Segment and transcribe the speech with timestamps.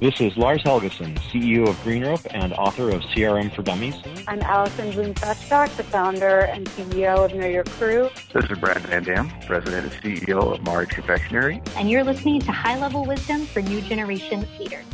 [0.00, 3.94] This is Lars Helgeson, CEO of Greenrope and author of CRM for Dummies.
[4.26, 8.10] I'm Allison Bloom Feststock, the founder and CEO of Know Your Crew.
[8.32, 11.62] This is Brad Van Dam, President and CEO of Mari Confectionery.
[11.76, 14.84] And you're listening to High Level Wisdom for New Generation Leaders.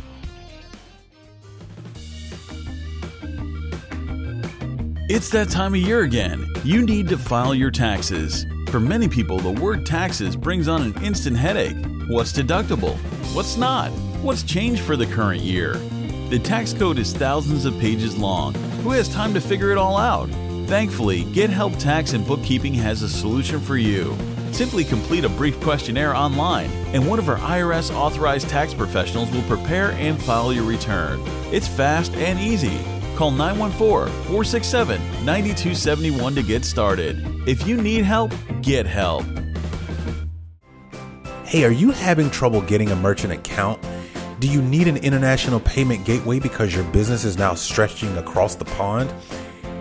[5.09, 6.45] It's that time of year again.
[6.63, 8.45] You need to file your taxes.
[8.69, 11.75] For many people, the word taxes brings on an instant headache.
[12.07, 12.95] What's deductible?
[13.33, 13.91] What's not?
[14.21, 15.73] What's changed for the current year?
[16.29, 18.53] The tax code is thousands of pages long.
[18.83, 20.29] Who has time to figure it all out?
[20.67, 24.15] Thankfully, Get Help Tax and Bookkeeping has a solution for you.
[24.51, 29.41] Simply complete a brief questionnaire online, and one of our IRS authorized tax professionals will
[29.43, 31.19] prepare and file your return.
[31.51, 32.79] It's fast and easy.
[33.15, 37.25] Call 914 467 9271 to get started.
[37.47, 39.25] If you need help, get help.
[41.43, 43.83] Hey, are you having trouble getting a merchant account?
[44.41, 48.65] Do you need an international payment gateway because your business is now stretching across the
[48.65, 49.13] pond?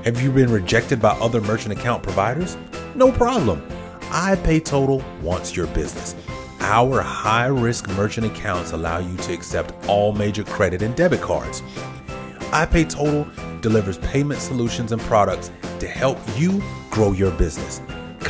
[0.05, 2.59] Have you been rejected by other merchant account providers?
[2.95, 3.67] No problem.
[4.11, 6.15] iPayTotal wants your business.
[6.61, 11.63] Our high risk merchant accounts allow you to accept all major credit and debit cards.
[12.51, 17.81] iPayTotal delivers payment solutions and products to help you grow your business.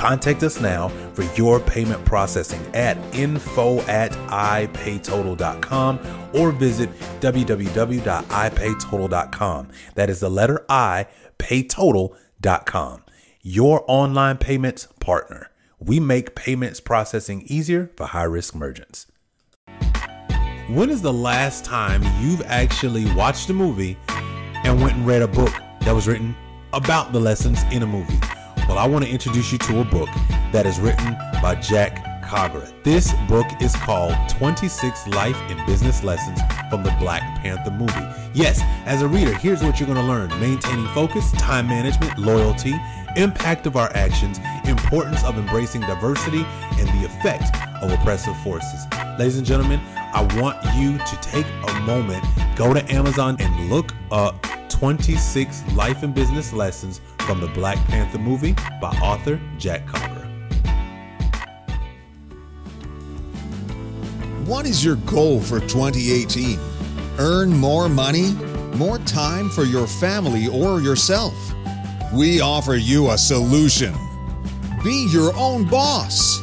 [0.01, 6.01] Contact us now for your payment processing at info at ipaytotal.com
[6.33, 6.89] or visit
[7.21, 9.69] www.ipaytotal.com.
[9.97, 11.07] That is the letter I,
[11.39, 13.03] paytotal.com.
[13.43, 15.51] Your online payments partner.
[15.79, 19.07] We make payments processing easier for high risk merchants.
[20.71, 25.29] When is the last time you've actually watched a movie and went and read a
[25.29, 26.35] book that was written
[26.73, 28.19] about the lessons in a movie?
[28.71, 30.09] Well, I want to introduce you to a book
[30.53, 32.73] that is written by Jack Cogra.
[32.85, 36.39] This book is called 26 Life and Business Lessons
[36.71, 38.31] from the Black Panther movie.
[38.33, 42.81] Yes, as a reader, here's what you're going to learn maintaining focus, time management, loyalty,
[43.17, 46.45] impact of our actions, importance of embracing diversity,
[46.79, 47.53] and the effect
[47.83, 48.87] of oppressive forces.
[49.19, 53.93] Ladies and gentlemen, I want you to take a moment, go to Amazon, and look
[54.13, 57.01] up 26 Life and Business Lessons
[57.31, 60.27] from the Black Panther movie by author Jack Cogra.
[64.49, 66.59] What is your goal for 2018?
[67.21, 68.33] Earn more money?
[68.75, 71.33] More time for your family or yourself?
[72.13, 73.95] We offer you a solution.
[74.83, 76.41] Be your own boss.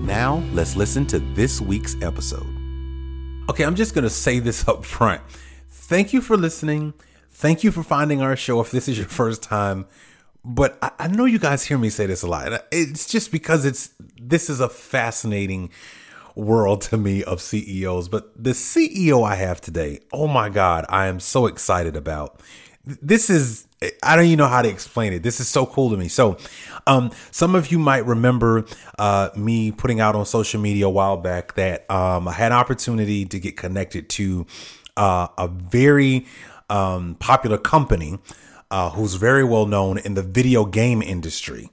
[0.00, 2.46] Now, let's listen to this week's episode.
[3.50, 5.20] Okay, I'm just going to say this up front.
[5.68, 6.94] Thank you for listening.
[7.30, 9.86] Thank you for finding our show if this is your first time.
[10.44, 12.64] But I, I know you guys hear me say this a lot.
[12.72, 13.90] It's just because it's
[14.20, 15.70] this is a fascinating
[16.34, 18.08] world to me of CEOs.
[18.08, 22.40] But the CEO I have today, oh my God, I am so excited about.
[22.84, 23.67] This is
[24.02, 25.22] I don't even know how to explain it.
[25.22, 26.08] This is so cool to me.
[26.08, 26.36] So,
[26.86, 28.64] um, some of you might remember
[28.98, 32.58] uh, me putting out on social media a while back that um, I had an
[32.58, 34.46] opportunity to get connected to
[34.96, 36.26] uh, a very
[36.68, 38.18] um, popular company
[38.70, 41.70] uh, who's very well known in the video game industry,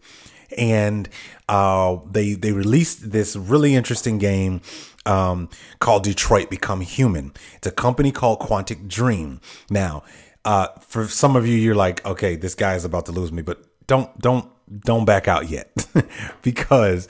[0.58, 1.10] and
[1.50, 4.62] uh, they they released this really interesting game
[5.08, 5.50] um,
[5.80, 7.34] called Detroit Become Human.
[7.56, 9.42] It's a company called Quantic Dream.
[9.70, 10.04] Now
[10.46, 13.42] uh, for some of you, you're like, okay, this guy is about to lose me,
[13.42, 14.50] but don't, don't,
[14.82, 15.88] don't back out yet
[16.42, 17.08] because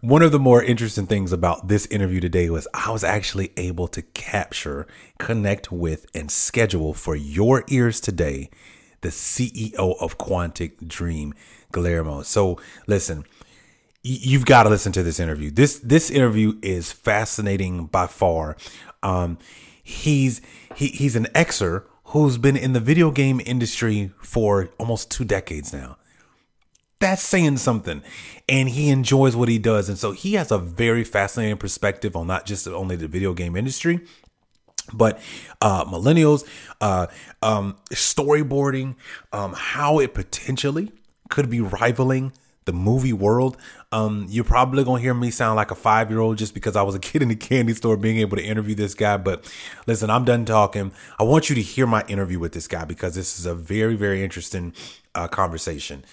[0.00, 3.86] one of the more interesting things about this interview today was I was actually able
[3.88, 4.86] to capture,
[5.18, 8.50] connect with, and schedule for your ears today
[9.02, 11.34] the CEO of Quantic Dream,
[11.72, 12.22] Guillermo.
[12.22, 13.24] So listen,
[14.02, 15.50] you've got to listen to this interview.
[15.50, 18.56] This this interview is fascinating by far.
[19.02, 19.38] Um,
[19.82, 20.40] he's
[20.76, 25.72] he, he's an Xer who's been in the video game industry for almost two decades
[25.72, 25.96] now.
[26.98, 28.02] That's saying something.
[28.48, 29.88] And he enjoys what he does.
[29.88, 33.56] And so he has a very fascinating perspective on not just only the video game
[33.56, 34.00] industry
[34.92, 35.20] but
[35.60, 36.44] uh, millennials
[36.80, 37.06] uh,
[37.42, 38.96] um, storyboarding
[39.32, 40.90] um, how it potentially
[41.28, 42.32] could be rivaling
[42.64, 43.56] the movie world
[43.92, 46.82] um, you're probably gonna hear me sound like a five year old just because I
[46.82, 49.16] was a kid in the candy store being able to interview this guy.
[49.16, 49.52] But
[49.86, 50.92] listen, I'm done talking.
[51.18, 53.96] I want you to hear my interview with this guy because this is a very,
[53.96, 54.74] very interesting
[55.14, 56.04] uh, conversation.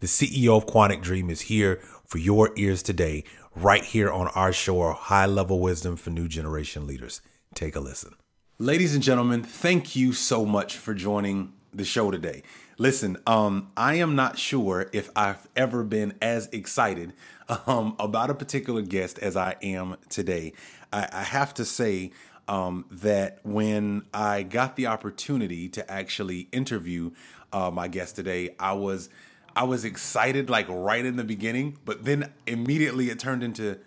[0.00, 4.52] The CEO of Quantic Dream is here for your ears today, right here on our
[4.52, 7.20] show, High Level Wisdom for New Generation Leaders.
[7.54, 8.14] Take a listen.
[8.58, 12.42] Ladies and gentlemen, thank you so much for joining the show today.
[12.76, 17.12] Listen, um, I am not sure if I've ever been as excited
[17.66, 20.54] um, about a particular guest as I am today.
[20.92, 22.10] I, I have to say
[22.48, 27.12] um, that when I got the opportunity to actually interview
[27.52, 29.08] uh, my guest today, I was
[29.56, 33.78] I was excited like right in the beginning, but then immediately it turned into,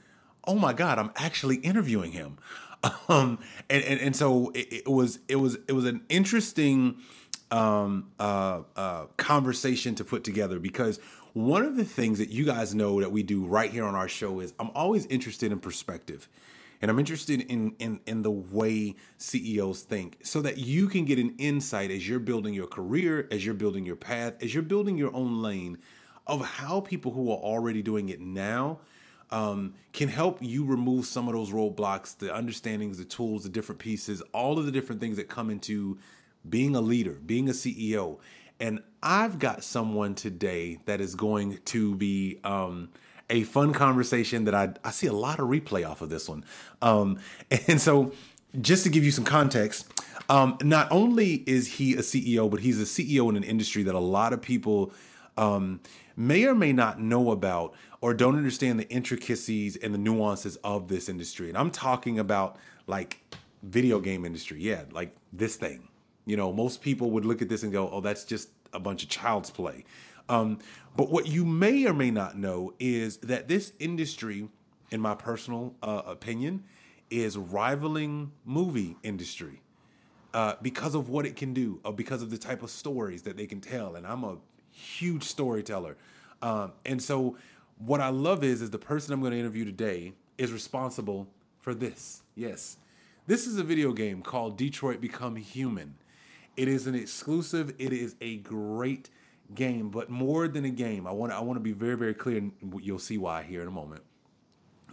[0.45, 2.37] oh my god, I'm actually interviewing him,
[3.09, 6.99] um, and, and and so it, it was it was it was an interesting
[7.51, 10.99] um, uh, uh, conversation to put together because
[11.33, 14.09] one of the things that you guys know that we do right here on our
[14.09, 16.27] show is I'm always interested in perspective.
[16.79, 21.17] And I'm interested in in in the way CEOs think so that you can get
[21.17, 24.95] an insight as you're building your career, as you're building your path, as you're building
[24.95, 25.79] your own lane
[26.27, 28.79] of how people who are already doing it now
[29.31, 33.79] um, can help you remove some of those roadblocks, the understandings, the tools, the different
[33.79, 35.97] pieces, all of the different things that come into
[36.49, 38.19] being a leader, being a CEO.
[38.59, 42.89] And I've got someone today that is going to be um,
[43.29, 46.45] a fun conversation that I, I see a lot of replay off of this one.
[46.81, 47.19] Um,
[47.67, 48.13] and so,
[48.61, 49.91] just to give you some context,
[50.29, 53.93] um, not only is he a CEO, but he's a CEO in an industry that
[53.93, 54.93] a lot of people
[55.37, 55.79] um,
[56.15, 60.87] may or may not know about or don't understand the intricacies and the nuances of
[60.87, 61.49] this industry.
[61.49, 62.57] And I'm talking about
[62.87, 63.21] like
[63.63, 64.59] video game industry.
[64.61, 65.87] Yeah, like this thing.
[66.27, 69.01] You know, most people would look at this and go, "Oh, that's just a bunch
[69.01, 69.85] of child's play."
[70.27, 70.59] Um,
[70.97, 74.49] but what you may or may not know is that this industry,
[74.91, 76.65] in my personal uh, opinion,
[77.09, 79.61] is rivaling movie industry
[80.33, 83.37] uh, because of what it can do, or because of the type of stories that
[83.37, 83.95] they can tell.
[83.95, 84.35] And I'm a
[84.69, 85.95] huge storyteller,
[86.41, 87.37] um, and so
[87.77, 91.27] what I love is is the person I'm going to interview today is responsible
[91.61, 92.23] for this.
[92.35, 92.75] Yes,
[93.27, 95.95] this is a video game called Detroit Become Human.
[96.57, 97.73] It is an exclusive.
[97.77, 99.09] It is a great
[99.53, 101.07] game, but more than a game.
[101.07, 102.51] I want I want to be very very clear, and
[102.81, 104.01] you'll see why here in a moment.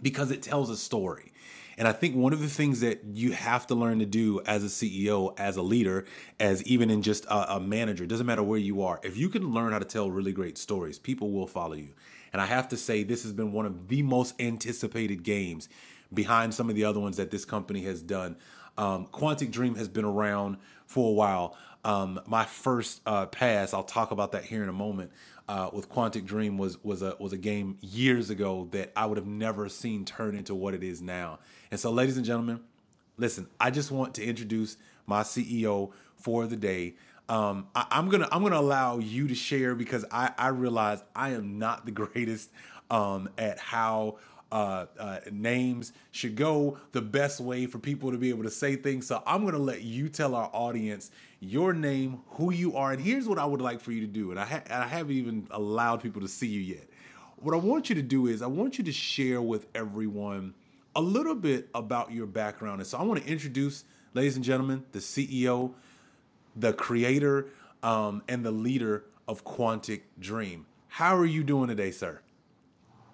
[0.01, 1.31] Because it tells a story.
[1.77, 4.63] And I think one of the things that you have to learn to do as
[4.63, 6.05] a CEO, as a leader,
[6.39, 9.53] as even in just a, a manager, doesn't matter where you are, if you can
[9.53, 11.93] learn how to tell really great stories, people will follow you.
[12.31, 15.67] And I have to say, this has been one of the most anticipated games
[16.13, 18.37] behind some of the other ones that this company has done.
[18.77, 21.57] Um, Quantic Dream has been around for a while.
[21.83, 25.11] Um, my first uh, pass, I'll talk about that here in a moment.
[25.47, 29.17] Uh, with Quantic Dream was was a was a game years ago that I would
[29.17, 31.37] have never seen turn into what it is now.
[31.69, 32.61] And so, ladies and gentlemen,
[33.17, 36.95] listen, I just want to introduce my CEO for the day.
[37.29, 41.31] Um, I, am gonna I'm gonna allow you to share because I I realize I
[41.31, 42.49] am not the greatest
[42.89, 44.17] um, at how
[44.55, 48.77] uh, uh, names should go the best way for people to be able to say
[48.77, 49.05] things.
[49.05, 53.01] So I'm going to let you tell our audience your name, who you are, and
[53.01, 54.31] here's what I would like for you to do.
[54.31, 56.87] And I, ha- I haven't even allowed people to see you yet.
[57.35, 60.53] What I want you to do is I want you to share with everyone
[60.95, 62.79] a little bit about your background.
[62.79, 63.83] And so I want to introduce,
[64.13, 65.73] ladies and gentlemen, the CEO,
[66.55, 67.47] the creator,
[67.83, 70.65] um, and the leader of Quantic Dream.
[70.87, 72.21] How are you doing today, sir?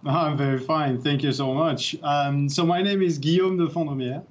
[0.05, 1.00] I'm very fine.
[1.00, 1.96] Thank you so much.
[2.01, 4.24] Um, so my name is Guillaume de Fondaumière,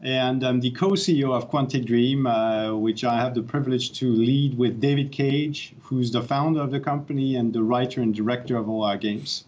[0.00, 4.58] and I'm the co-CEO of Quantic Dream, uh, which I have the privilege to lead
[4.58, 8.68] with David Cage, who's the founder of the company and the writer and director of
[8.68, 9.44] all our games.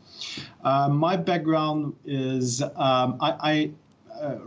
[0.62, 3.72] Uh, my background is um, I,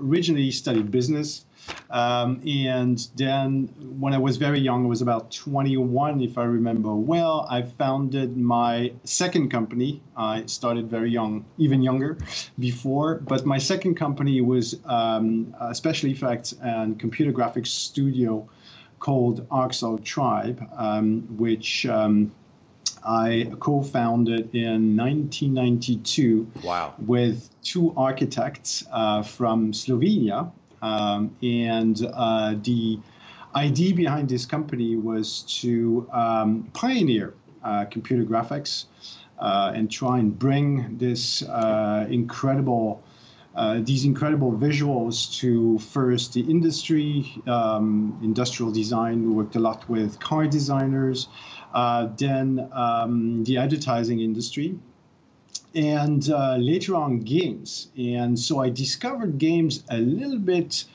[0.01, 1.45] originally studied business.
[1.89, 3.67] Um, and then
[3.99, 8.37] when I was very young, I was about 21, if I remember well, I founded
[8.37, 10.01] my second company.
[10.15, 12.17] I started very young, even younger
[12.57, 18.47] before, but my second company was um, a special effects and computer graphics studio
[18.99, 22.31] called Arxel Tribe, um, which um,
[23.07, 26.93] I co-founded in 1992 wow.
[26.99, 32.99] with two architects uh, from Slovenia, um, and uh, the
[33.55, 37.33] idea behind this company was to um, pioneer
[37.63, 38.85] uh, computer graphics
[39.39, 43.01] uh, and try and bring this uh, incredible.
[43.55, 49.27] Uh, these incredible visuals to first the industry, um, industrial design.
[49.27, 51.27] We worked a lot with car designers,
[52.17, 54.77] then um, the advertising industry,
[55.75, 57.89] and uh, later on games.
[57.97, 60.85] And so I discovered games a little bit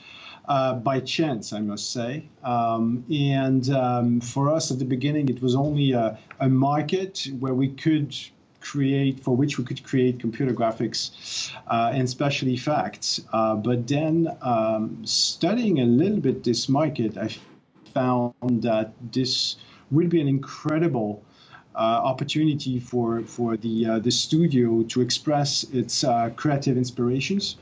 [0.45, 2.27] uh, by chance, I must say.
[2.43, 7.53] Um, and um, for us at the beginning, it was only a, a, market where
[7.53, 8.13] we could
[8.59, 13.21] create, for which we could create computer graphics uh, and special effects.
[13.31, 17.29] Uh, but then um, studying a little bit this market, I
[17.93, 19.55] found that this
[19.91, 21.23] would be an incredible
[21.75, 27.57] uh, opportunity for for the uh, the studio to express its uh, creative inspirations,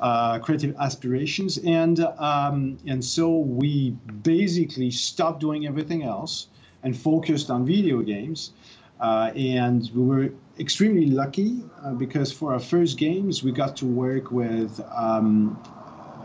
[0.00, 3.90] uh, creative aspirations, and um, and so we
[4.22, 6.48] basically stopped doing everything else
[6.82, 8.52] and focused on video games.
[9.00, 13.86] Uh, and we were extremely lucky uh, because for our first games we got to
[13.86, 15.60] work with um,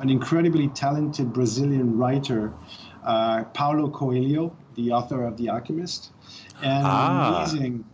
[0.01, 2.53] an incredibly talented Brazilian writer,
[3.53, 6.11] Paulo Coelho, the author of The Alchemist
[6.61, 7.43] and ah.
[7.43, 7.85] amazing,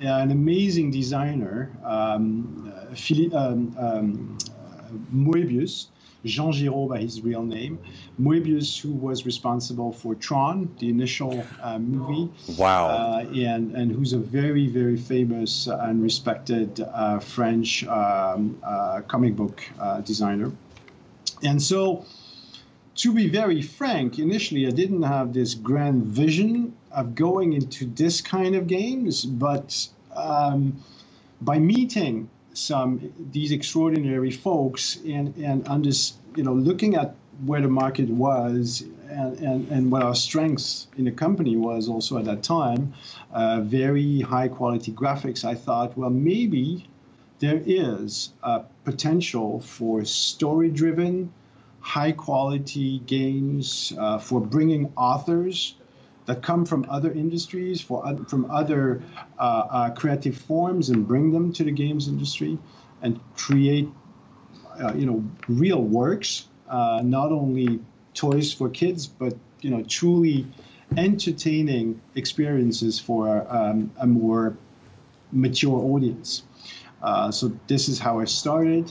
[0.00, 4.38] yeah, an amazing designer, um, uh, Philippe, um, um,
[5.12, 5.88] Moebius,
[6.24, 7.78] Jean Giraud by his real name.
[8.18, 12.32] Moebius, who was responsible for Tron, the initial uh, movie.
[12.58, 12.86] Wow.
[12.86, 19.36] Uh, and, and who's a very, very famous and respected uh, French um, uh, comic
[19.36, 20.50] book uh, designer.
[21.42, 22.06] And so,
[22.96, 28.20] to be very frank, initially I didn't have this grand vision of going into this
[28.20, 30.82] kind of games, but um,
[31.40, 35.90] by meeting some these extraordinary folks and and under,
[36.36, 41.04] you know looking at where the market was and, and, and what our strengths in
[41.04, 42.94] the company was also at that time,
[43.32, 45.44] uh, very high quality graphics.
[45.44, 46.86] I thought, well, maybe
[47.40, 51.32] there is a potential for story driven,
[51.84, 55.76] high quality games uh, for bringing authors
[56.24, 59.02] that come from other industries, for from other
[59.38, 62.58] uh, uh, creative forms, and bring them to the games industry,
[63.02, 63.86] and create,
[64.82, 67.78] uh, you know, real works, uh, not only
[68.14, 70.46] toys for kids, but you know, truly
[70.96, 74.56] entertaining experiences for um, a more
[75.32, 76.44] mature audience.
[77.02, 78.90] Uh, so this is how I started,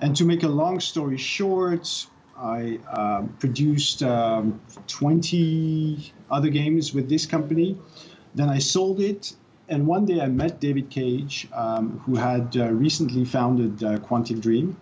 [0.00, 2.06] and to make a long story short,
[2.40, 7.78] I um, produced um, 20 other games with this company.
[8.34, 9.34] Then I sold it,
[9.68, 14.40] and one day I met David Cage, um, who had uh, recently founded uh, Quantic
[14.40, 14.76] Dream,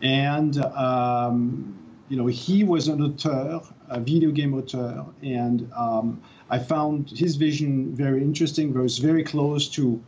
[0.00, 1.76] and um,
[2.08, 7.34] you know he was an auteur, a video game auteur, and um, I found his
[7.34, 8.70] vision very interesting.
[8.70, 10.00] It was very close to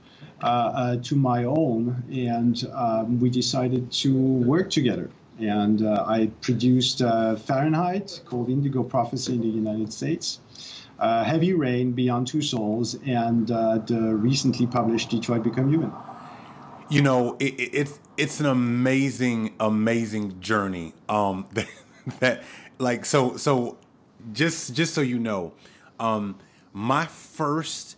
[0.43, 6.31] uh, uh to my own, and um, we decided to work together and uh, I
[6.41, 10.41] produced uh, Fahrenheit called Indigo Prophecy in the United States.
[10.99, 15.93] Uh, Heavy Rain, Beyond Two Souls, and uh, the recently published Detroit Become Human.
[16.91, 20.95] You know, it, it, it's it's an amazing, amazing journey.
[21.09, 21.69] Um, that,
[22.19, 22.43] that
[22.79, 23.79] like so so
[24.33, 25.53] just just so you know,
[26.01, 26.37] um,
[26.73, 27.97] my first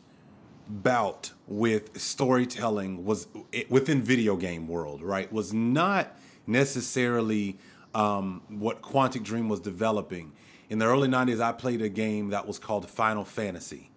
[0.69, 3.29] bout with storytelling was
[3.71, 5.33] within video game world, right?
[5.33, 6.17] Was not
[6.51, 7.59] necessarily
[7.95, 10.33] um, what Quantic Dream was developing.
[10.69, 13.91] In the early 90s, I played a game that was called Final Fantasy.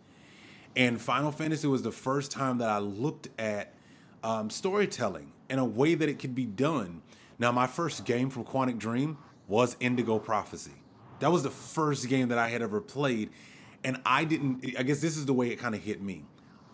[0.76, 3.74] And Final Fantasy was the first time that I looked at
[4.24, 7.02] um, storytelling in a way that it could be done.
[7.38, 9.18] Now, my first game from Quantic Dream
[9.48, 10.72] was Indigo Prophecy.
[11.20, 13.30] That was the first game that I had ever played.
[13.84, 16.26] And I didn't, I guess this is the way it kind of hit me.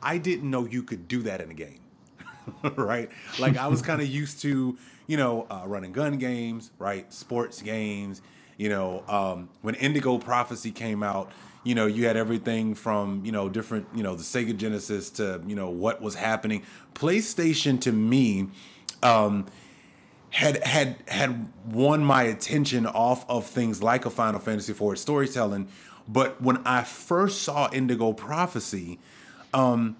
[0.01, 1.79] I didn't know you could do that in a game.
[2.75, 3.09] right?
[3.39, 4.77] Like I was kind of used to,
[5.07, 7.11] you know, uh, running gun games, right?
[7.13, 8.21] Sports games.
[8.57, 11.31] You know, um, when Indigo Prophecy came out,
[11.63, 15.41] you know, you had everything from you know different, you know, the Sega Genesis to
[15.47, 16.63] you know what was happening.
[16.93, 18.49] PlayStation to me,
[19.03, 19.45] um,
[20.31, 25.67] had had had won my attention off of things like a Final Fantasy IV storytelling.
[26.07, 28.99] But when I first saw Indigo Prophecy,
[29.53, 29.95] um,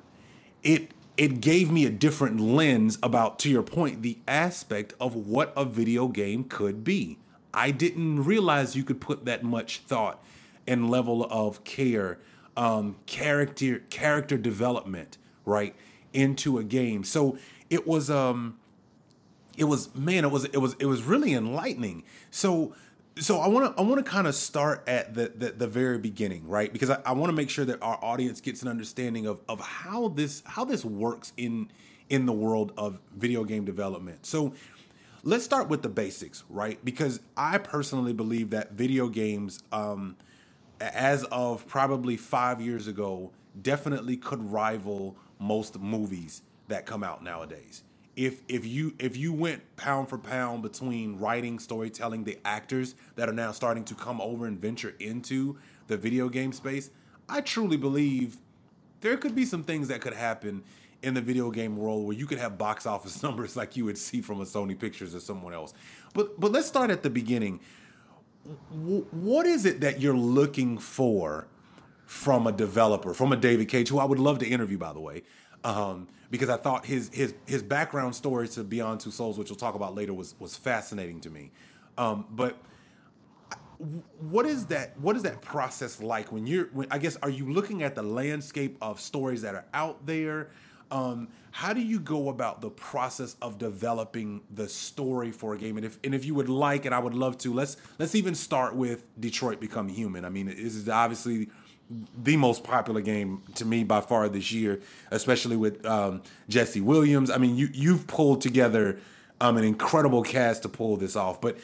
[0.63, 5.51] it it gave me a different lens about, to your point, the aspect of what
[5.57, 7.17] a video game could be.
[7.53, 10.23] I didn't realize you could put that much thought
[10.65, 12.19] and level of care,
[12.55, 15.75] um, character character development, right,
[16.13, 17.03] into a game.
[17.03, 17.37] So
[17.69, 18.57] it was um
[19.57, 22.03] it was man, it was it was it was really enlightening.
[22.31, 22.73] So
[23.19, 25.97] so I want to I want to kind of start at the, the, the very
[25.97, 26.71] beginning, right?
[26.71, 29.59] Because I, I want to make sure that our audience gets an understanding of of
[29.59, 31.69] how this how this works in
[32.09, 34.25] in the world of video game development.
[34.25, 34.53] So
[35.23, 36.83] let's start with the basics, right?
[36.83, 40.15] Because I personally believe that video games, um,
[40.79, 47.83] as of probably five years ago, definitely could rival most movies that come out nowadays
[48.19, 53.29] if if you if you went pound for pound between writing, storytelling, the actors that
[53.29, 55.57] are now starting to come over and venture into
[55.87, 56.91] the video game space,
[57.29, 58.37] I truly believe
[59.01, 60.63] there could be some things that could happen
[61.03, 63.97] in the video game world where you could have box office numbers like you would
[63.97, 65.73] see from a Sony Pictures or someone else.
[66.13, 67.61] But but let's start at the beginning.
[68.71, 71.47] W- what is it that you're looking for
[72.05, 75.01] from a developer, from a David Cage, who I would love to interview, by the
[75.01, 75.23] way?
[75.63, 79.57] Um, because I thought his his his background story to Beyond Two Souls, which we'll
[79.57, 81.51] talk about later, was was fascinating to me.
[81.97, 82.57] Um, but
[84.19, 84.99] what is that?
[84.99, 86.65] What is that process like when you're?
[86.65, 90.49] When, I guess are you looking at the landscape of stories that are out there?
[90.91, 95.77] Um, how do you go about the process of developing the story for a game?
[95.77, 98.35] And if and if you would like, and I would love to, let's let's even
[98.35, 100.25] start with Detroit Become Human.
[100.25, 101.49] I mean, this is obviously
[102.23, 104.81] the most popular game to me by far this year,
[105.11, 107.31] especially with um, Jesse Williams.
[107.31, 108.99] I mean, you you've pulled together
[109.41, 111.41] um, an incredible cast to pull this off.
[111.41, 111.57] But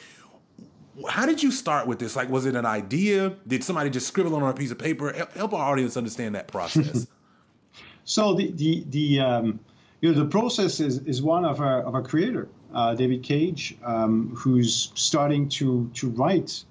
[1.10, 2.16] how did you start with this?
[2.16, 3.36] Like, was it an idea?
[3.48, 5.28] Did somebody just scribble on a piece of paper?
[5.36, 7.08] Help our audience understand that process.
[8.06, 9.60] so the the the um,
[10.02, 13.78] you know the process is is one of a of a creator, uh, David Cage,
[13.84, 16.64] um, who's starting to to write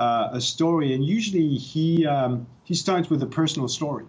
[0.00, 4.06] uh, a story, and usually he um, he starts with a personal story.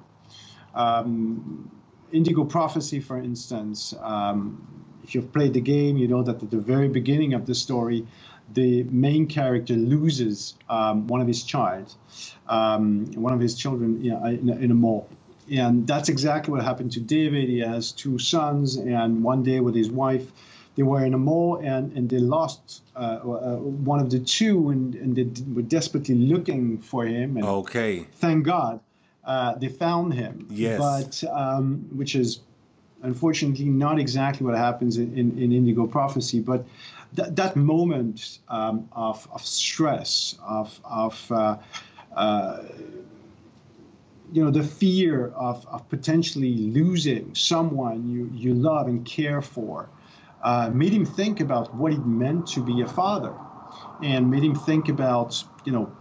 [0.73, 1.69] Um,
[2.11, 4.65] Indigo Prophecy, for instance, um,
[5.03, 8.07] if you've played the game, you know that at the very beginning of the story,
[8.53, 11.93] the main character loses um, one of his child,
[12.47, 15.09] um, one of his children in, in, in a mall
[15.51, 17.49] and that's exactly what happened to David.
[17.49, 20.31] He has two sons, and one day with his wife,
[20.75, 24.69] they were in a mall and, and they lost uh, uh, one of the two
[24.69, 27.37] and, and they were desperately looking for him.
[27.37, 28.07] And okay.
[28.15, 28.79] Thank God
[29.25, 30.47] uh, they found him.
[30.49, 30.79] Yes.
[30.79, 32.39] But um, which is
[33.03, 36.39] unfortunately not exactly what happens in, in, in Indigo Prophecy.
[36.39, 36.65] But
[37.15, 41.57] th- that moment um, of, of stress, of, of uh,
[42.15, 42.63] uh,
[44.33, 49.89] you know the fear of, of potentially losing someone you, you love and care for
[50.43, 53.33] uh, made him think about what it meant to be a father
[54.03, 55.91] and made him think about you know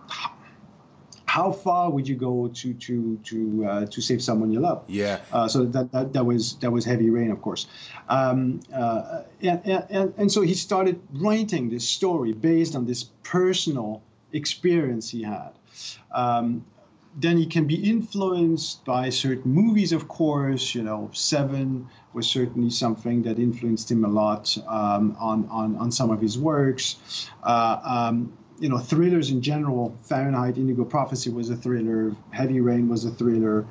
[1.30, 4.82] how far would you go to to to uh, to save someone you love?
[4.88, 5.20] Yeah.
[5.32, 7.68] Uh, so that, that that was that was heavy rain, of course,
[8.08, 14.02] um, uh, and, and and so he started writing this story based on this personal
[14.32, 15.52] experience he had.
[16.10, 16.64] Um,
[17.16, 20.74] then he can be influenced by certain movies, of course.
[20.74, 25.90] You know, Seven was certainly something that influenced him a lot um, on, on, on
[25.90, 27.28] some of his works.
[27.42, 32.88] Uh, um, you know, thrillers in general, Fahrenheit Indigo Prophecy was a thriller, Heavy Rain
[32.88, 33.66] was a thriller.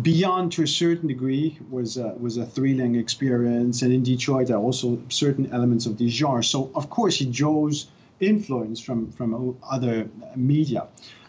[0.00, 3.82] Beyond, to a certain degree, was a, was a thrilling experience.
[3.82, 6.44] And in Detroit, there are also certain elements of the genre.
[6.44, 7.88] So, of course, he draws
[8.20, 10.86] influence from, from other media.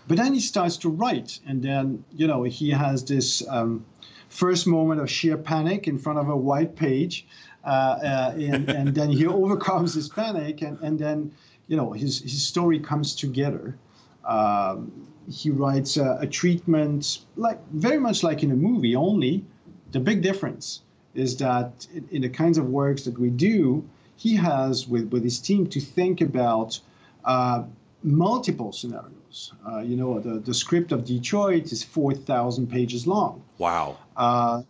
[0.10, 3.86] But then he starts to write, and then you know he has this um,
[4.28, 7.28] first moment of sheer panic in front of a white page,
[7.64, 11.32] uh, uh, and, and, then he overcomes his panic, and, and then
[11.68, 13.78] you know his his story comes together.
[14.26, 14.92] Um,
[15.30, 19.46] he writes a, a treatment like very much like in a movie, only
[19.92, 20.82] the big difference
[21.14, 25.24] is that in, in the kinds of works that we do, he has with with
[25.24, 26.80] his team to think about
[27.26, 27.62] uh,
[28.04, 29.20] multiple scenarios
[29.68, 33.44] uh, you know, the, the script of Detroit is 4,000 pages long.
[33.58, 33.98] Wow.
[34.16, 34.64] Uh,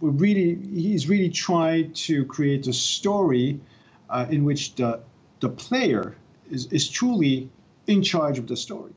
[0.00, 3.60] we really, he's really tried to create a story
[4.10, 5.00] uh, in which the,
[5.40, 6.16] the player
[6.50, 7.48] is, is truly
[7.86, 8.92] in charge of the story.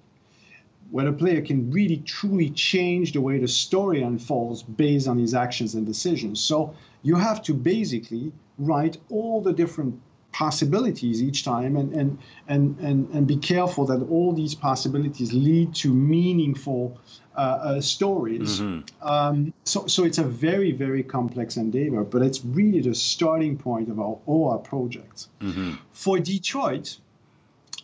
[0.91, 5.34] Where the player can really truly change the way the story unfolds based on his
[5.34, 6.41] actions and decisions.
[6.41, 6.73] So
[7.04, 10.00] you have to basically write all the different
[10.31, 15.73] possibilities each time and, and, and, and, and be careful that all these possibilities lead
[15.73, 16.99] to meaningful
[17.35, 18.59] uh, uh, stories.
[18.59, 19.07] Mm-hmm.
[19.07, 23.89] Um, so, so it's a very, very complex endeavor, but it's really the starting point
[23.89, 25.29] of our, all our projects.
[25.39, 25.75] Mm-hmm.
[25.91, 26.97] For Detroit,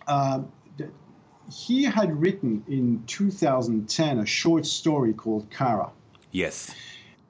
[0.08, 0.42] uh,
[1.52, 5.90] he had written in 2010 a short story called Kara.
[6.32, 6.74] Yes.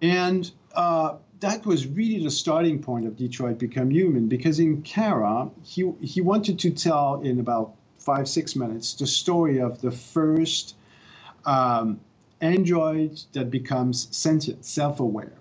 [0.02, 5.50] And uh, that was really the starting point of Detroit Become Human because in Kara,
[5.64, 10.76] he, he wanted to tell in about five, six minutes the story of the first
[11.46, 12.00] um,
[12.42, 15.34] android that becomes sentient, self aware.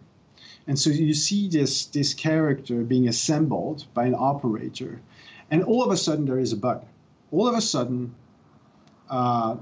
[0.67, 5.01] And so you see this, this character being assembled by an operator,
[5.51, 6.85] and all of a sudden there is a bug.
[7.33, 8.15] All of a sudden,
[9.11, 9.57] uh,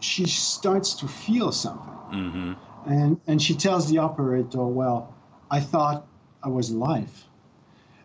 [0.00, 1.94] she starts to feel something.
[2.12, 2.52] Mm-hmm.
[2.86, 5.14] And, and she tells the operator, Well,
[5.50, 6.06] I thought
[6.42, 7.24] I was alive,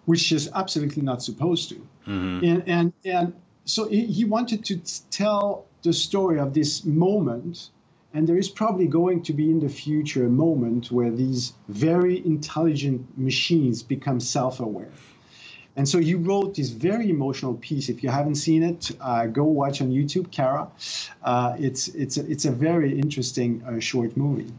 [0.05, 1.75] which is absolutely not supposed to.
[2.07, 2.45] Mm-hmm.
[2.45, 3.33] And, and, and
[3.65, 4.79] so he, wanted to
[5.09, 7.69] tell the story of this moment.
[8.13, 12.25] And there is probably going to be in the future a moment where these very
[12.25, 14.91] intelligent machines become self aware.
[15.75, 17.89] And so he wrote this very emotional piece.
[17.89, 20.69] If you haven't seen it, uh, go watch on YouTube, Kara.
[21.21, 24.53] Uh, it's it's a, it's a very interesting uh, short movie,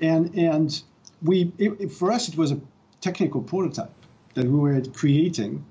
[0.00, 0.80] and and
[1.24, 2.60] we it, for us it was a
[3.00, 3.90] technical prototype
[4.34, 5.64] that we were creating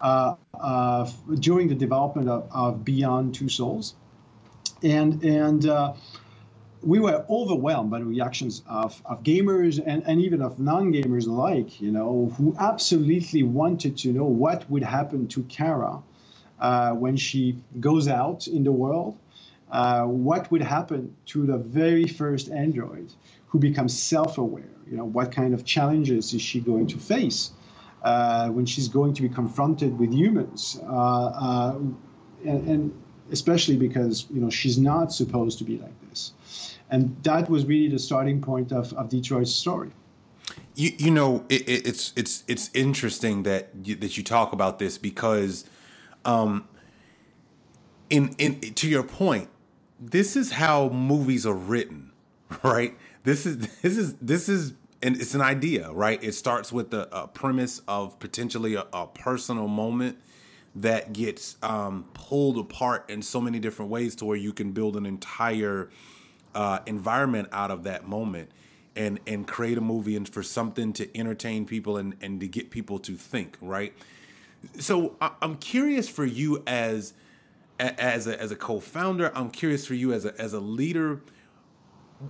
[0.00, 3.94] uh, uh, during the development of, of, Beyond Two Souls,
[4.82, 5.94] and and uh,
[6.82, 11.80] we were overwhelmed by the reactions of, of gamers and, and even of non-gamers alike,
[11.80, 16.02] you know, who absolutely wanted to know what would happen to Kara
[16.60, 19.16] uh, when she goes out in the world,
[19.74, 23.12] uh, what would happen to the very first android
[23.48, 27.50] who becomes self-aware, you know, what kind of challenges is she going to face
[28.04, 31.78] uh, when she's going to be confronted with humans, uh, uh,
[32.44, 36.32] and, and especially because, you know, she's not supposed to be like this.
[36.90, 39.90] And that was really the starting point of, of Detroit's story.
[40.76, 44.78] You, you know it, it, it's it's it's interesting that you, that you talk about
[44.78, 45.64] this because,
[46.24, 46.68] um,
[48.10, 49.48] in in to your point,
[50.00, 52.10] this is how movies are written,
[52.62, 52.96] right?
[53.22, 56.22] This is this is this is and it's an idea, right?
[56.22, 60.18] It starts with the premise of potentially a, a, personal moment
[60.76, 64.96] that gets um, pulled apart in so many different ways to where you can build
[64.96, 65.90] an entire
[66.54, 68.50] uh, environment out of that moment
[68.96, 72.70] and and create a movie and for something to entertain people and and to get
[72.70, 73.92] people to think right
[74.78, 77.12] so i'm curious for you as
[77.78, 81.20] as a, as a co-founder i'm curious for you as a as a leader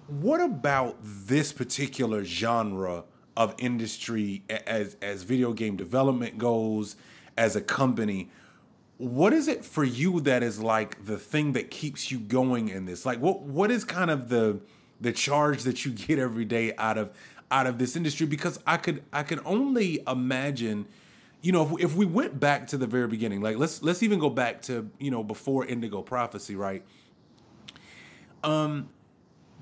[0.09, 3.05] what about this particular genre
[3.37, 6.97] of industry as as video game development goes
[7.37, 8.31] as a company?
[8.99, 12.87] What is it for you that is like the thing that keeps you going in
[12.87, 13.05] this?
[13.05, 14.61] Like what what is kind of the
[15.01, 17.11] the charge that you get every day out of
[17.51, 18.27] out of this industry?
[18.27, 20.87] Because i could i could only imagine
[21.45, 24.19] you know if if we went back to the very beginning like let's let's even
[24.19, 26.83] go back to you know before indigo prophecy right?
[28.43, 28.89] Um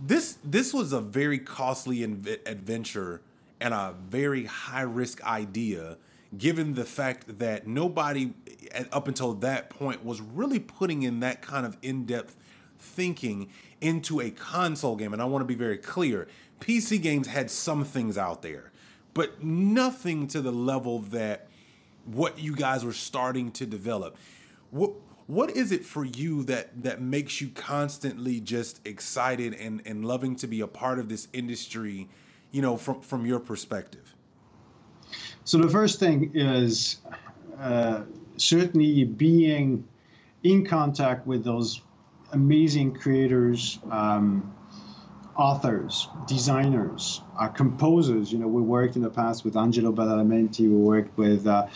[0.00, 3.20] this this was a very costly inv- adventure
[3.60, 5.98] and a very high risk idea
[6.38, 8.32] given the fact that nobody
[8.92, 12.36] up until that point was really putting in that kind of in-depth
[12.78, 13.50] thinking
[13.82, 15.12] into a console game.
[15.12, 16.26] And I want to be very clear
[16.58, 18.72] PC games had some things out there
[19.14, 21.48] but nothing to the level that
[22.04, 24.16] what you guys were starting to develop.
[24.70, 24.92] What
[25.26, 30.36] what is it for you that that makes you constantly just excited and and loving
[30.36, 32.08] to be a part of this industry
[32.50, 34.14] you know from from your perspective?
[35.44, 36.98] So the first thing is
[37.58, 38.02] uh,
[38.36, 39.84] certainly being
[40.42, 41.82] in contact with those
[42.32, 44.54] amazing creators, um,
[45.36, 48.32] authors, designers, uh, composers.
[48.32, 51.66] You know, we worked in the past with Angelo Badalamenti, we worked with uh,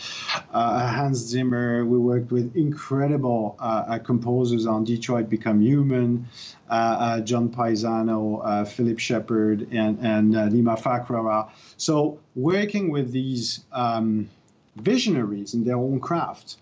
[0.51, 6.27] uh, Hans Zimmer, we worked with incredible uh, uh, composers on Detroit Become Human,
[6.69, 11.49] uh, John Paesano, Philip Sheppard, and, and Nima Fakhrara.
[11.77, 14.29] So working with these um,
[14.75, 16.57] visionaries in their own craft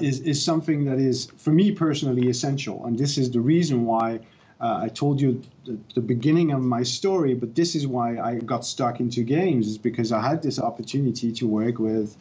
[0.00, 2.84] is, is something that is, for me personally, essential.
[2.86, 4.20] And this is the reason why
[4.60, 8.36] uh, I told you the, the, beginning of my story, but this is why I
[8.36, 12.16] got stuck into games, is because I had this opportunity to work with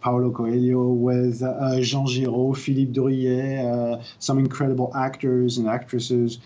[0.00, 6.38] Paulo Coelho, with uh, Jean Giraud, Philippe Druillet, uh, some incredible actors and actresses.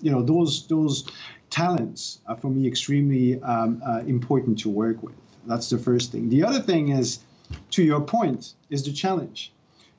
[0.00, 1.06] You know, those, those
[1.50, 5.14] talents are for me extremely um, uh, important to work with.
[5.46, 6.30] That's the first thing.
[6.30, 7.20] The other thing is
[7.72, 9.52] to your point, is the challenge.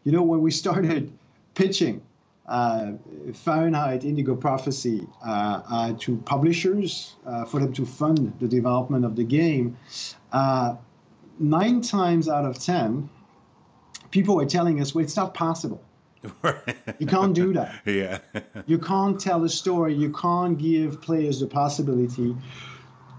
[0.04, 1.12] You know, when we started
[1.56, 2.02] pitching uh,
[2.46, 9.16] Fahrenheit Indigo Prophecy uh, uh, to publishers uh, for them to fund the development of
[9.16, 9.78] the game,
[10.32, 10.76] uh,
[11.40, 13.10] nine times out of ten,
[14.12, 15.82] people were telling us, well, it's not possible.
[17.00, 17.82] you can't do that.
[17.86, 18.20] Yeah.
[18.66, 19.94] you can't tell a story.
[19.94, 22.36] You can't give players the possibility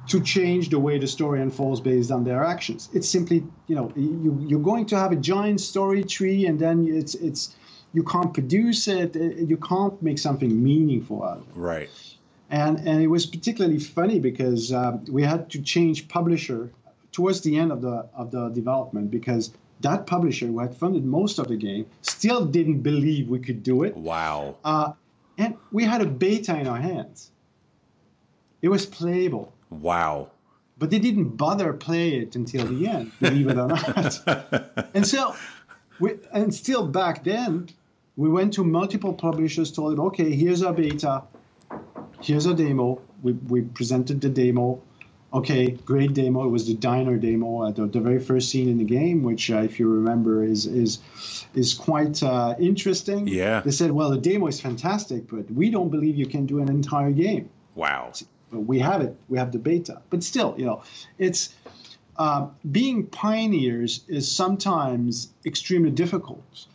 [0.09, 2.89] to change the way the story unfolds based on their actions.
[2.93, 6.87] It's simply, you know, you, you're going to have a giant story tree, and then
[6.87, 7.57] it's it's
[7.95, 9.15] you can't produce it.
[9.15, 11.55] You can't make something meaningful out of it.
[11.55, 11.91] Right.
[12.51, 16.71] And and it was particularly funny because uh, we had to change publisher
[17.13, 21.39] towards the end of the of the development because that publisher who had funded most
[21.39, 23.97] of the game still didn't believe we could do it.
[23.97, 24.57] Wow.
[24.65, 24.93] Uh,
[25.39, 27.31] and we had a beta in our hands.
[28.63, 29.53] It was playable.
[29.71, 30.31] Wow.
[30.79, 34.91] But they didn't bother play it until the end, believe it or not.
[34.95, 35.37] and so,
[36.01, 37.69] we, and still back then,
[38.17, 41.23] we went to multiple publishers, told them, okay, here's our beta,
[42.21, 43.01] here's a demo.
[43.23, 44.81] We, we presented the demo.
[45.33, 46.45] Okay, great demo.
[46.45, 49.63] It was the diner demo, the, the very first scene in the game, which, uh,
[49.63, 51.01] if you remember, is is
[51.55, 53.27] is quite uh, interesting.
[53.27, 53.61] Yeah.
[53.61, 56.69] They said, well, the demo is fantastic, but we don't believe you can do an
[56.69, 57.51] entire game.
[57.75, 58.13] Wow.
[58.53, 59.17] But we have it.
[59.29, 60.03] We have the beta.
[60.09, 60.85] But still, you know,
[61.19, 61.53] it's
[62.17, 66.67] uh, being pioneers is sometimes extremely difficult.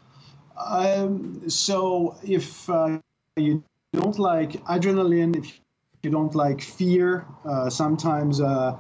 [0.66, 3.00] Um, so if uh,
[3.36, 5.60] you don't like adrenaline, if
[6.04, 8.76] you don't like fear, uh, sometimes uh,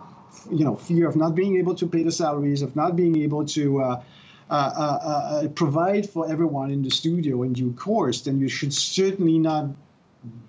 [0.52, 3.46] you know fear of not being able to pay the salaries, of not being able
[3.46, 4.04] to uh,
[4.50, 9.38] uh, uh, provide for everyone in the studio in due course, then you should certainly
[9.38, 9.68] not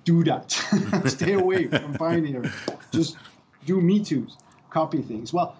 [0.04, 0.50] do that.
[1.06, 2.50] Stay away from pioneering.
[2.92, 3.16] Just
[3.66, 4.36] do me too's,
[4.70, 5.32] copy things.
[5.32, 5.54] Well,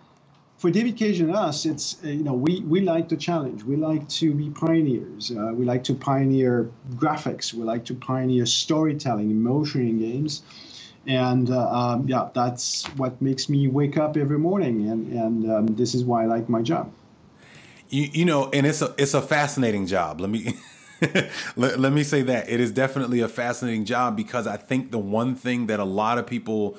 [0.61, 3.65] for David Cage and us, it's uh, you know we we like the challenge.
[3.65, 5.31] We like to be pioneers.
[5.31, 7.55] Uh, we like to pioneer graphics.
[7.55, 10.43] We like to pioneer storytelling, emotion in games,
[11.07, 14.87] and uh, um, yeah, that's what makes me wake up every morning.
[14.91, 16.93] And and um, this is why I like my job.
[17.89, 20.21] You you know, and it's a it's a fascinating job.
[20.21, 20.55] Let me.
[21.57, 24.99] let, let me say that it is definitely a fascinating job because I think the
[24.99, 26.77] one thing that a lot of people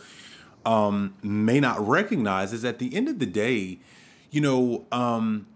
[0.65, 3.79] um, may not recognize is at the end of the day,
[4.29, 5.47] you know, um,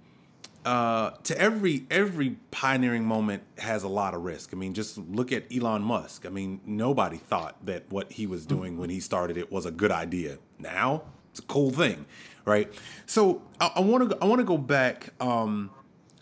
[0.65, 4.49] uh, to every every pioneering moment has a lot of risk.
[4.51, 6.25] I mean, just look at Elon Musk.
[6.25, 9.71] I mean, nobody thought that what he was doing when he started it was a
[9.71, 10.39] good idea.
[10.57, 12.05] Now it's a cool thing,
[12.45, 12.73] right?
[13.05, 15.69] So I want to I want to go back um,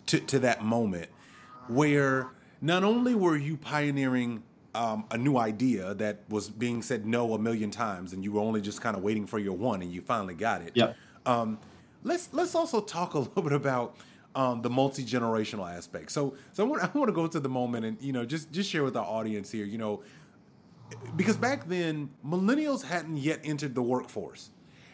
[0.06, 1.08] to to that moment
[1.68, 2.28] where
[2.60, 4.42] not only were you pioneering
[4.74, 8.40] um, a new idea that was being said no a million times, and you were
[8.40, 10.72] only just kind of waiting for your one, and you finally got it.
[10.74, 10.94] Yeah.
[11.26, 11.58] Um,
[12.02, 13.96] let's let's also talk a little bit about
[14.34, 16.10] um, the multi generational aspect.
[16.10, 18.50] So so I want, I want to go to the moment and you know just
[18.52, 19.64] just share with our audience here.
[19.64, 20.02] You know,
[21.16, 24.50] because back then millennials hadn't yet entered the workforce,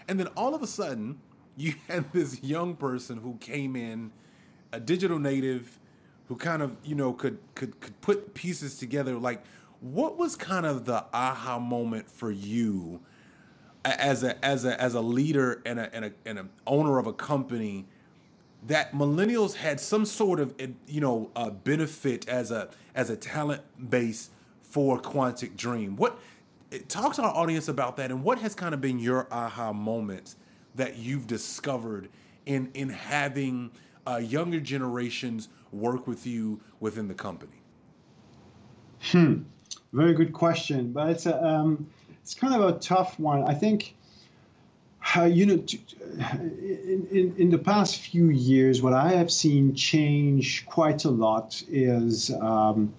[0.08, 1.18] and then all of a sudden
[1.56, 4.12] you had this young person who came in,
[4.72, 5.78] a digital native,
[6.28, 9.42] who kind of you know could could could put pieces together like
[9.80, 13.00] what was kind of the aha moment for you
[13.84, 17.06] as a as a as a leader and a and a and an owner of
[17.06, 17.86] a company
[18.66, 20.54] that millennials had some sort of
[20.86, 21.30] you know
[21.64, 24.30] benefit as a as a talent base
[24.62, 25.96] for Quantic Dream.
[25.96, 26.18] What
[26.88, 30.36] talk to our audience about that and what has kind of been your aha moments
[30.74, 32.08] that you've discovered
[32.46, 33.70] in in having
[34.06, 37.62] uh, younger generations work with you within the company?
[39.00, 39.42] Hmm.
[39.92, 41.88] Very good question, but it's a um,
[42.22, 43.42] it's kind of a tough one.
[43.44, 43.94] I think.
[45.16, 45.64] Uh, you know,
[46.38, 51.60] in, in, in the past few years, what I have seen change quite a lot
[51.68, 52.92] is um,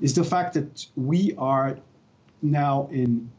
[0.00, 1.78] is the fact that we are
[2.42, 3.30] now in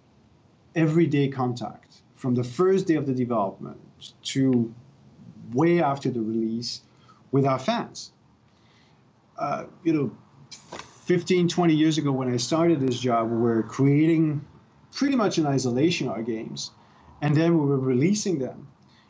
[0.75, 3.80] everyday contact from the first day of the development
[4.23, 4.73] to
[5.54, 6.82] way after the release
[7.32, 8.12] with our fans.
[9.38, 10.12] Uh, you know,
[11.09, 14.45] 15, 20 years ago when I started this job, we were creating
[14.91, 16.69] pretty much in isolation our games,
[17.23, 18.67] and then we were releasing them.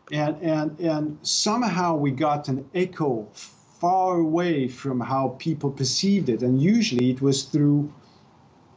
[0.09, 6.41] And, and, and somehow we got an echo far away from how people perceived it.
[6.41, 7.93] And usually it was through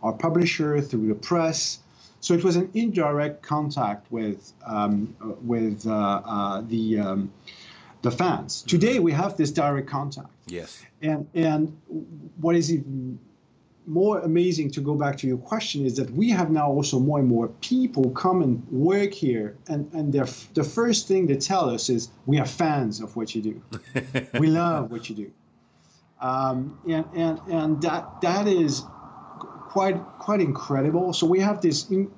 [0.02, 1.78] our publisher, through the press.
[2.18, 7.32] So it was an indirect contact with, um, with uh, uh, the, um,
[8.02, 8.58] the fans.
[8.58, 8.68] Mm-hmm.
[8.68, 10.28] Today we have this direct contact.
[10.46, 10.84] Yes.
[11.00, 11.76] And and
[12.40, 13.18] what is even
[13.86, 17.18] more amazing to go back to your question is that we have now also more
[17.18, 21.68] and more people come and work here and and they're, the first thing they tell
[21.68, 23.62] us is we are fans of what you do
[24.38, 25.32] we love what you do
[26.20, 28.82] um, and and and that that is
[29.68, 32.08] quite quite incredible so we have this you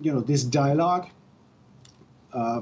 [0.00, 1.08] know this dialogue
[2.34, 2.60] uh,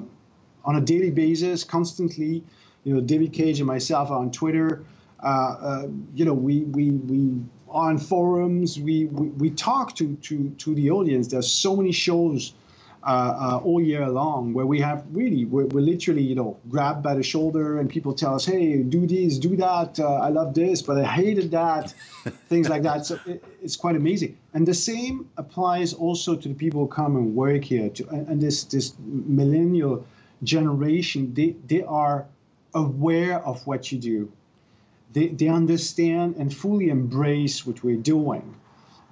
[0.66, 2.44] on a daily basis constantly
[2.84, 4.84] you know david cage and myself are on twitter
[5.22, 8.78] uh, uh, you know we we we are on forums.
[8.78, 11.28] We, we, we talk to, to, to the audience.
[11.28, 12.54] There's so many shows
[13.02, 17.02] uh, uh, all year long where we have really, we're, we're, literally, you know, grabbed
[17.02, 20.00] by the shoulder and people tell us, hey, do this, do that.
[20.00, 21.90] Uh, I love this, but I hated that.
[22.48, 23.06] Things like that.
[23.06, 24.36] So it, it's quite amazing.
[24.54, 27.90] And the same applies also to the people who come and work here.
[27.90, 30.04] To, and, and this, this millennial
[30.42, 32.26] generation, they, they are
[32.74, 34.32] aware of what you do
[35.16, 38.54] they, they understand and fully embrace what we're doing.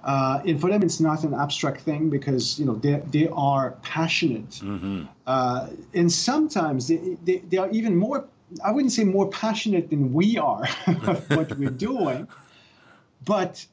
[0.03, 3.71] Uh, and for them, it's not an abstract thing because you know they, they are
[3.81, 5.05] passionate, mm-hmm.
[5.25, 8.23] uh, and sometimes they, they, they are even more.
[8.63, 10.67] I wouldn't say more passionate than we are
[11.29, 12.27] what we're doing,
[13.25, 13.65] but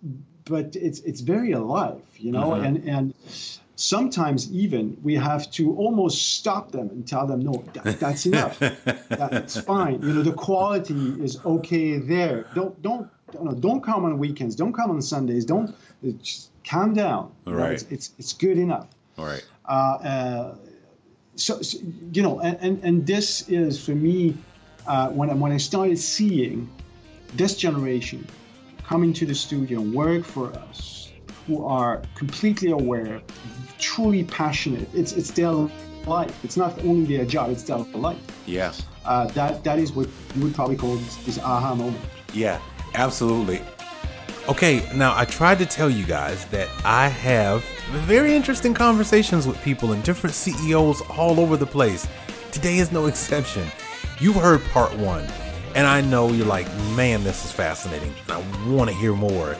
[0.47, 2.65] but it's it's very alive, you know, mm-hmm.
[2.65, 3.15] and and
[3.77, 8.59] sometimes even we have to almost stop them and tell them no that, that's enough.
[9.09, 10.03] That's fine.
[10.03, 12.47] You know the quality is okay there.
[12.55, 14.55] Don't don't don't, don't come on weekends.
[14.55, 15.45] Don't come on sundays.
[15.45, 15.75] Don't
[16.23, 17.33] just calm down.
[17.47, 17.73] All right.
[17.73, 18.89] it's, it's, it's good enough.
[19.17, 19.45] All right.
[19.65, 20.55] Uh, uh,
[21.37, 21.79] so, so,
[22.13, 24.37] you know and, and and this is for me
[24.87, 26.69] uh, when I, when I started seeing
[27.35, 28.27] this generation
[28.85, 31.12] coming to the studio and work for us
[31.47, 33.21] who are completely aware
[33.83, 34.89] truly passionate.
[34.95, 35.53] It's it's their
[36.07, 36.45] life.
[36.45, 38.19] It's not only their job; it's their life.
[38.47, 38.73] Yeah.
[39.05, 42.03] Uh, that that is what you would probably call this, this aha moment.
[42.33, 42.61] Yeah,
[42.95, 43.61] absolutely.
[44.49, 47.63] Okay, now I tried to tell you guys that I have
[48.07, 52.09] very interesting conversations with people and different CEOs all over the place.
[52.51, 53.69] Today is no exception.
[54.19, 55.27] You've heard part one,
[55.75, 58.13] and I know you're like, man, this is fascinating.
[58.29, 59.57] I want to hear more.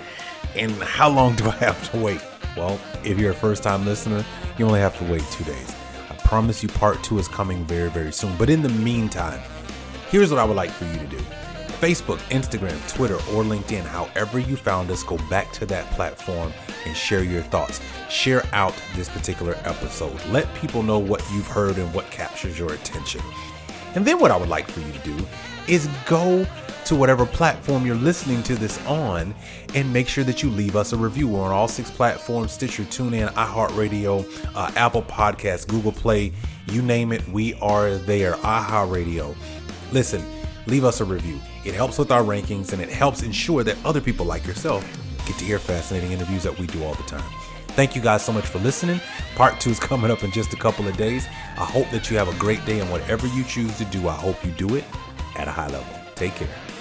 [0.55, 2.21] And how long do I have to wait?
[2.57, 4.25] Well, if you're a first time listener,
[4.59, 5.75] you only have to wait two days.
[6.11, 8.37] I promise you, part two is coming very, very soon.
[8.37, 9.41] But in the meantime,
[10.11, 11.19] here's what I would like for you to do
[11.83, 16.53] Facebook, Instagram, Twitter, or LinkedIn, however you found us, go back to that platform
[16.87, 17.81] and share your thoughts.
[18.09, 20.17] Share out this particular episode.
[20.27, 23.21] Let people know what you've heard and what captures your attention.
[23.97, 25.27] And then what I would like for you to do
[25.67, 26.47] is go
[26.87, 29.35] to whatever platform you're listening to this on
[29.75, 31.29] and make sure that you leave us a review.
[31.29, 36.33] We're on all six platforms Stitcher, TuneIn, iHeartRadio, uh, Apple Podcasts, Google Play,
[36.69, 38.35] you name it, we are there.
[38.45, 39.35] AHA Radio.
[39.93, 40.25] Listen,
[40.67, 41.39] leave us a review.
[41.65, 44.85] It helps with our rankings and it helps ensure that other people like yourself
[45.27, 47.31] get to hear fascinating interviews that we do all the time.
[47.69, 49.01] Thank you guys so much for listening.
[49.35, 51.27] Part two is coming up in just a couple of days.
[51.57, 54.15] I hope that you have a great day and whatever you choose to do, I
[54.15, 54.85] hope you do it
[55.37, 55.95] at a high level.
[56.15, 56.72] Take care.